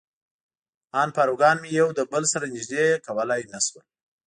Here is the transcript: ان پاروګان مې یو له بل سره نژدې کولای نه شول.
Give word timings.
ان 1.01 1.09
پاروګان 1.17 1.55
مې 1.61 1.69
یو 1.79 1.87
له 1.97 2.03
بل 2.11 2.23
سره 2.33 2.51
نژدې 2.55 2.85
کولای 3.05 3.41
نه 3.51 3.59
شول. 3.65 3.83